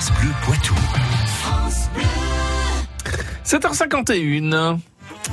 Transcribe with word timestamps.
France 0.00 0.12
Bleu 0.18 0.30
Poitou. 0.44 0.74
7h51. 3.44 4.78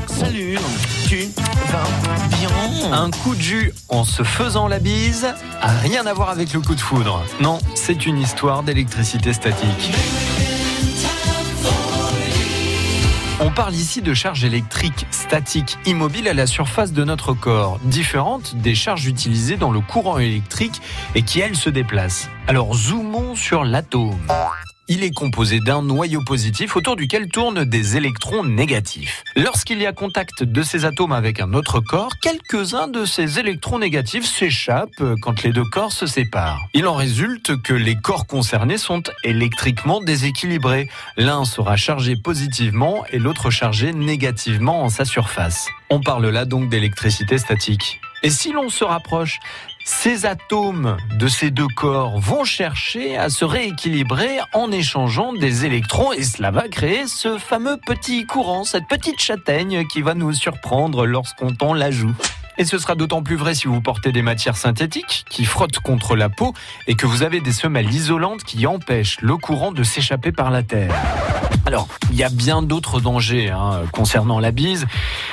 Salut, 0.07 0.57
tu 1.07 1.29
vas 1.69 2.37
bien 2.37 2.91
Un 2.91 3.09
coup 3.09 3.33
de 3.33 3.41
jus 3.41 3.73
en 3.87 4.03
se 4.03 4.23
faisant 4.23 4.67
la 4.67 4.79
bise 4.79 5.33
a 5.61 5.67
rien 5.69 6.05
à 6.05 6.13
voir 6.13 6.31
avec 6.31 6.51
le 6.51 6.59
coup 6.59 6.75
de 6.75 6.81
foudre. 6.81 7.23
Non, 7.39 7.59
c'est 7.75 8.05
une 8.05 8.19
histoire 8.19 8.61
d'électricité 8.63 9.31
statique. 9.31 9.93
On 13.47 13.51
parle 13.51 13.75
ici 13.75 14.01
de 14.01 14.13
charges 14.13 14.43
électriques 14.43 15.07
statiques 15.09 15.77
immobiles 15.85 16.27
à 16.27 16.33
la 16.33 16.47
surface 16.47 16.91
de 16.91 17.05
notre 17.05 17.31
corps, 17.31 17.79
différentes 17.85 18.57
des 18.57 18.75
charges 18.75 19.05
utilisées 19.05 19.55
dans 19.55 19.71
le 19.71 19.79
courant 19.79 20.17
électrique 20.17 20.81
et 21.15 21.21
qui, 21.21 21.39
elles, 21.39 21.55
se 21.55 21.69
déplacent. 21.69 22.29
Alors 22.47 22.73
zoomons 22.73 23.35
sur 23.35 23.63
l'atome. 23.63 24.17
Il 24.89 25.03
est 25.03 25.11
composé 25.11 25.59
d'un 25.59 25.81
noyau 25.81 26.23
positif 26.23 26.77
autour 26.77 26.95
duquel 26.95 27.27
tournent 27.27 27.65
des 27.65 27.97
électrons 27.97 28.45
négatifs. 28.45 29.25
Lorsqu'il 29.35 29.79
y 29.79 29.85
a 29.85 29.91
contact 29.91 30.43
de 30.43 30.63
ces 30.63 30.85
atomes 30.85 31.11
avec 31.11 31.41
un 31.41 31.53
autre 31.53 31.81
corps, 31.81 32.13
quelques-uns 32.21 32.87
de 32.87 33.03
ces 33.03 33.37
électrons 33.37 33.79
négatifs 33.79 34.25
s'échappent 34.25 35.03
quand 35.21 35.43
les 35.43 35.51
deux 35.51 35.65
corps 35.65 35.91
se 35.91 36.07
séparent. 36.07 36.67
Il 36.73 36.87
en 36.87 36.95
résulte 36.95 37.61
que 37.61 37.73
les 37.73 37.95
corps 37.95 38.27
concernés 38.27 38.77
sont 38.77 39.03
électriquement 39.25 39.99
déséquilibrés. 39.99 40.89
L'un 41.17 41.43
sera 41.43 41.75
chargé 41.75 42.15
positivement 42.15 43.03
et 43.11 43.19
l'autre 43.19 43.49
chargé 43.49 43.91
négativement 43.91 44.83
en 44.83 44.89
sa 44.89 45.03
surface. 45.03 45.67
On 45.89 45.99
parle 45.99 46.29
là 46.29 46.45
donc 46.45 46.69
d'électricité 46.69 47.37
statique. 47.37 47.99
Et 48.23 48.29
si 48.29 48.51
l'on 48.51 48.69
se 48.69 48.83
rapproche, 48.83 49.39
ces 49.85 50.25
atomes 50.25 50.97
de 51.17 51.27
ces 51.27 51.51
deux 51.51 51.67
corps 51.67 52.19
vont 52.19 52.43
chercher 52.43 53.17
à 53.17 53.29
se 53.29 53.45
rééquilibrer 53.45 54.39
en 54.53 54.71
échangeant 54.71 55.33
des 55.33 55.65
électrons 55.65 56.11
et 56.11 56.23
cela 56.23 56.51
va 56.51 56.67
créer 56.67 57.07
ce 57.07 57.37
fameux 57.37 57.77
petit 57.77 58.25
courant, 58.25 58.63
cette 58.63 58.87
petite 58.87 59.21
châtaigne 59.21 59.85
qui 59.87 60.01
va 60.01 60.13
nous 60.13 60.33
surprendre 60.33 61.05
lorsqu'on 61.05 61.53
tend 61.53 61.73
la 61.73 61.91
joue. 61.91 62.13
Et 62.57 62.65
ce 62.65 62.79
sera 62.79 62.95
d'autant 62.95 63.21
plus 63.21 63.35
vrai 63.35 63.53
si 63.53 63.67
vous 63.67 63.81
portez 63.81 64.11
des 64.11 64.23
matières 64.23 64.57
synthétiques 64.57 65.25
qui 65.29 65.45
frottent 65.45 65.79
contre 65.79 66.15
la 66.15 66.29
peau 66.29 66.53
et 66.87 66.95
que 66.95 67.05
vous 67.05 67.21
avez 67.21 67.39
des 67.39 67.51
semelles 67.53 67.93
isolantes 67.93 68.43
qui 68.43 68.65
empêchent 68.65 69.21
le 69.21 69.37
courant 69.37 69.71
de 69.71 69.83
s'échapper 69.83 70.31
par 70.31 70.49
la 70.49 70.63
terre. 70.63 70.93
Alors, 71.65 71.87
il 72.11 72.15
y 72.15 72.23
a 72.23 72.29
bien 72.29 72.61
d'autres 72.61 73.01
dangers 73.01 73.49
hein, 73.49 73.81
concernant 73.91 74.39
la 74.39 74.51
bise. 74.51 74.85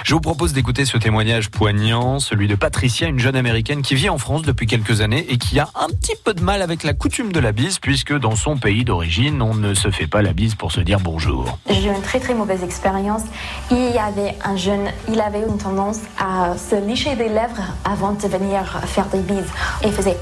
Je 0.04 0.14
vous 0.14 0.20
propose 0.20 0.52
d'écouter 0.52 0.84
ce 0.84 0.98
témoignage 0.98 1.50
poignant, 1.50 2.18
celui 2.18 2.48
de 2.48 2.54
Patricia, 2.54 3.06
une 3.06 3.18
jeune 3.18 3.36
américaine 3.36 3.82
qui 3.82 3.94
vit 3.94 4.08
en 4.08 4.18
France 4.18 4.42
depuis 4.42 4.66
quelques 4.66 5.00
années 5.00 5.26
et 5.28 5.38
qui 5.38 5.58
a 5.60 5.68
un 5.74 5.88
petit 5.88 6.16
peu 6.24 6.34
de 6.34 6.42
mal 6.42 6.62
avec 6.62 6.82
la 6.82 6.92
coutume 6.92 7.32
de 7.32 7.40
la 7.40 7.52
bise, 7.52 7.78
puisque 7.78 8.16
dans 8.18 8.36
son 8.36 8.56
pays 8.56 8.84
d'origine, 8.84 9.42
on 9.42 9.54
ne 9.54 9.74
se 9.74 9.90
fait 9.90 10.06
pas 10.06 10.22
la 10.22 10.32
bise 10.32 10.54
pour 10.54 10.72
se 10.72 10.80
dire 10.80 10.98
bonjour. 11.00 11.58
J'ai 11.68 11.84
eu 11.84 11.94
une 11.94 12.02
très 12.02 12.20
très 12.20 12.34
mauvaise 12.34 12.62
expérience. 12.62 13.22
Il 13.70 13.92
y 13.92 13.98
avait 13.98 14.34
un 14.44 14.56
jeune, 14.56 14.88
il 15.08 15.20
avait 15.20 15.42
une 15.48 15.58
tendance 15.58 16.00
à 16.18 16.56
se 16.58 16.74
licher 16.74 17.14
des 17.16 17.28
lèvres 17.28 17.62
avant 17.84 18.12
de 18.12 18.26
venir 18.26 18.64
faire 18.86 19.06
des 19.06 19.20
bises. 19.20 19.50
Il 19.84 19.92
faisait... 19.92 20.16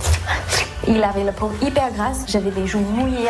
Il 0.88 1.02
avait 1.02 1.24
la 1.24 1.32
peau 1.32 1.50
hyper 1.62 1.92
grasse, 1.92 2.24
j'avais 2.28 2.50
des 2.50 2.66
joues 2.66 2.80
mouillées. 2.80 3.28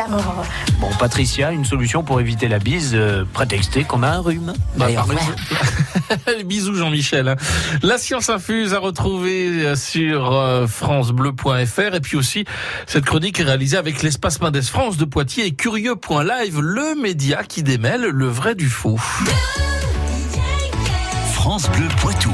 Bon, 0.80 0.88
Patricia, 0.98 1.52
une 1.52 1.64
solution 1.64 2.02
pour 2.02 2.20
éviter 2.20 2.48
la 2.48 2.58
bise, 2.58 2.92
euh, 2.94 3.24
prétexter 3.30 3.84
qu'on 3.84 4.02
a 4.02 4.08
un 4.08 4.20
rhume. 4.20 4.54
Bah, 4.76 4.86
Bisous 6.46 6.74
Jean-Michel. 6.74 7.28
hein. 7.28 7.36
La 7.82 7.98
science 7.98 8.30
infuse 8.30 8.72
à 8.74 8.78
retrouver 8.78 9.76
sur 9.76 10.32
euh, 10.32 10.66
francebleu.fr 10.66 11.94
et 11.94 12.00
puis 12.00 12.16
aussi 12.16 12.44
cette 12.86 13.04
chronique 13.04 13.38
est 13.40 13.44
réalisée 13.44 13.76
avec 13.76 14.02
l'espace 14.02 14.40
Mendes 14.40 14.60
France 14.62 14.96
de 14.96 15.04
Poitiers 15.04 15.46
et 15.46 15.54
curieux.live, 15.54 16.60
le 16.60 17.00
média 17.00 17.42
qui 17.44 17.62
démêle 17.62 18.02
le 18.02 18.26
vrai 18.26 18.54
du 18.54 18.68
faux. 18.68 18.98
France 21.32 21.68
Bleu 21.70 21.88
Poitou. 22.00 22.32